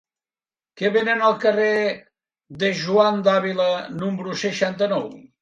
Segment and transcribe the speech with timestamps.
[0.81, 1.67] Què venen al carrer
[2.65, 3.69] de Juan de Ávila
[4.01, 5.09] número seixanta-nou?